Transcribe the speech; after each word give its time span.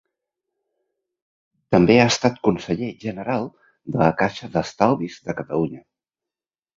També 1.75 1.97
ha 1.99 2.07
estat 2.13 2.39
conseller 2.47 2.89
general 3.03 3.45
de 3.97 4.01
la 4.03 4.07
Caixa 4.23 4.49
d'Estalvis 4.57 5.19
de 5.29 5.37
Catalunya. 5.43 5.83